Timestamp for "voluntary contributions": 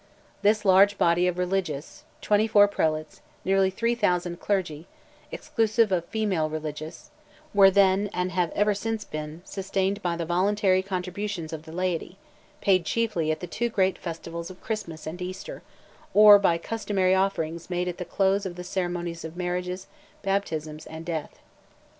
10.25-11.53